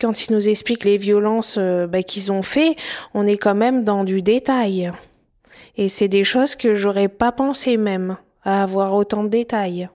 Quand 0.00 0.22
ils 0.22 0.32
nous 0.32 0.48
expliquent 0.48 0.84
les 0.84 0.96
violences 0.96 1.56
euh, 1.58 1.88
bah, 1.88 2.04
qu'ils 2.04 2.30
ont 2.30 2.42
fait, 2.42 2.76
on 3.14 3.26
est 3.26 3.36
quand 3.36 3.56
même 3.56 3.82
dans 3.82 4.04
du 4.04 4.22
détail. 4.22 4.92
Et 5.76 5.88
c'est 5.88 6.06
des 6.06 6.22
choses 6.22 6.54
que 6.54 6.76
j'aurais 6.76 7.08
pas 7.08 7.32
pensé 7.32 7.76
même 7.76 8.16
à 8.44 8.62
avoir 8.62 8.94
autant 8.94 9.24
de 9.24 9.28
détails. 9.28 9.88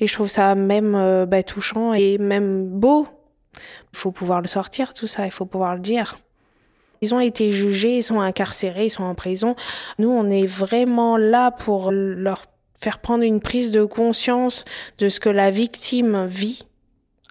Et 0.00 0.08
je 0.08 0.12
trouve 0.12 0.28
ça 0.28 0.56
même 0.56 0.96
euh, 0.96 1.26
bah, 1.26 1.44
touchant 1.44 1.92
et 1.92 2.18
même 2.18 2.66
beau. 2.66 3.06
Il 3.92 3.98
faut 3.98 4.10
pouvoir 4.10 4.40
le 4.40 4.48
sortir 4.48 4.92
tout 4.92 5.06
ça, 5.06 5.26
il 5.26 5.32
faut 5.32 5.46
pouvoir 5.46 5.74
le 5.76 5.80
dire. 5.80 6.18
Ils 7.00 7.14
ont 7.14 7.20
été 7.20 7.52
jugés, 7.52 7.98
ils 7.98 8.02
sont 8.02 8.20
incarcérés, 8.20 8.86
ils 8.86 8.90
sont 8.90 9.04
en 9.04 9.14
prison. 9.14 9.54
Nous, 9.98 10.08
on 10.08 10.28
est 10.28 10.46
vraiment 10.46 11.16
là 11.16 11.52
pour 11.52 11.92
leur 11.92 12.46
faire 12.78 12.98
prendre 12.98 13.22
une 13.22 13.40
prise 13.40 13.70
de 13.70 13.84
conscience 13.84 14.64
de 14.98 15.08
ce 15.08 15.20
que 15.20 15.28
la 15.28 15.50
victime 15.50 16.26
vit 16.26 16.64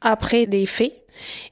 après 0.06 0.46
les 0.46 0.66
faits 0.66 1.06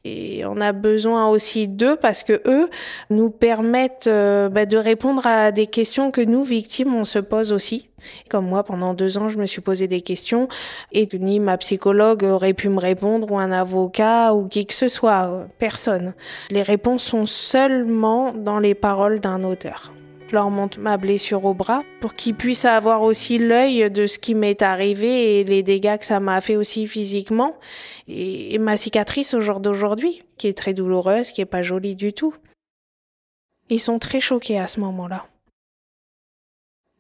et 0.04 0.43
on 0.45 0.59
a 0.61 0.71
besoin 0.71 1.27
aussi 1.27 1.67
d'eux 1.67 1.96
parce 1.96 2.23
que 2.23 2.41
eux 2.46 2.69
nous 3.09 3.29
permettent 3.29 4.07
euh, 4.07 4.50
bah, 4.50 4.65
de 4.65 4.78
répondre 4.78 5.25
à 5.25 5.51
des 5.51 5.68
questions 5.68 6.11
que 6.11 6.21
nous, 6.21 6.43
victimes, 6.43 6.93
on 6.93 7.05
se 7.05 7.19
pose 7.19 7.54
aussi. 7.54 7.89
Comme 8.29 8.47
moi, 8.47 8.64
pendant 8.64 8.93
deux 8.93 9.18
ans, 9.18 9.29
je 9.29 9.37
me 9.37 9.45
suis 9.45 9.61
posé 9.61 9.87
des 9.87 10.01
questions 10.01 10.47
et 10.92 11.07
ni 11.14 11.39
ma 11.39 11.57
psychologue 11.57 12.23
aurait 12.23 12.54
pu 12.54 12.69
me 12.69 12.79
répondre 12.79 13.31
ou 13.31 13.37
un 13.37 13.51
avocat 13.51 14.33
ou 14.33 14.47
qui 14.47 14.65
que 14.65 14.73
ce 14.73 14.87
soit, 14.87 15.47
personne. 15.57 16.14
Les 16.50 16.64
réponses 16.64 17.04
sont 17.04 17.25
seulement 17.25 18.33
dans 18.33 18.59
les 18.59 18.75
paroles 18.75 19.20
d'un 19.20 19.43
auteur 19.43 19.93
leur 20.33 20.50
montre 20.50 20.79
ma 20.79 20.97
blessure 20.97 21.46
au 21.46 21.54
bras 21.54 21.83
pour 22.01 22.15
qu'ils 22.15 22.36
puissent 22.36 22.65
avoir 22.65 23.01
aussi 23.04 23.37
l'œil 23.37 23.89
de 23.89 24.07
ce 24.07 24.18
qui 24.18 24.36
m'est 24.36 24.61
arrivé 24.61 25.39
et 25.39 25.43
les 25.43 25.64
dégâts 25.64 25.97
que 25.97 26.06
ça 26.06 26.19
m'a 26.19 26.42
fait 26.42 26.56
aussi 26.56 26.87
physiquement 26.87 27.56
et, 28.07 28.57
ma 28.57 28.75
cicatrice 28.75 29.33
au 29.33 29.39
jour 29.39 29.59
d'aujourd'hui 29.59 30.23
qui 30.37 30.47
est 30.47 30.57
très 30.57 30.73
douloureuse, 30.73 31.32
qui 31.32 31.42
est 31.42 31.46
pas 31.46 31.61
jolie 31.61 31.96
du 31.96 32.11
tout. 32.11 32.33
Ils 33.69 33.80
sont 33.80 34.00
très 34.00 34.20
choqués 34.20 34.59
à 34.59 34.67
ce 34.67 34.80
moment-là. 34.81 35.26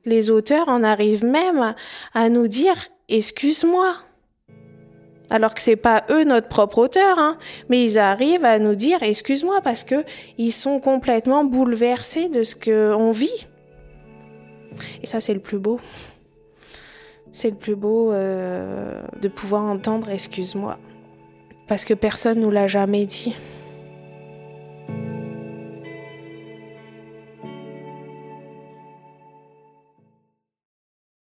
Les 0.05 0.29
auteurs 0.29 0.69
en 0.69 0.83
arrivent 0.83 1.25
même 1.25 1.75
à 2.13 2.29
nous 2.29 2.47
dire 2.47 2.75
excuse-moi 3.09 3.95
alors 5.33 5.55
que 5.55 5.61
c'est 5.61 5.75
pas 5.75 6.03
eux 6.11 6.23
notre 6.25 6.47
propre 6.47 6.77
auteur, 6.77 7.17
hein, 7.17 7.39
mais 7.67 7.83
ils 7.83 7.97
arrivent 7.97 8.45
à 8.45 8.59
nous 8.59 8.75
dire 8.75 9.01
excuse-moi 9.01 9.61
parce 9.63 9.83
que 9.83 10.05
ils 10.37 10.51
sont 10.51 10.79
complètement 10.79 11.43
bouleversés 11.43 12.29
de 12.29 12.43
ce 12.43 12.55
qu'on 12.55 13.11
vit. 13.11 13.47
Et 15.01 15.07
ça 15.07 15.19
c'est 15.19 15.33
le 15.33 15.39
plus 15.39 15.57
beau. 15.57 15.79
C'est 17.31 17.49
le 17.49 17.55
plus 17.55 17.75
beau 17.75 18.11
euh, 18.11 19.01
de 19.21 19.27
pouvoir 19.27 19.63
entendre 19.63 20.11
excuse-moi 20.11 20.77
parce 21.67 21.83
que 21.83 21.95
personne 21.95 22.39
nous 22.39 22.51
l'a 22.51 22.67
jamais 22.67 23.07
dit. 23.07 23.35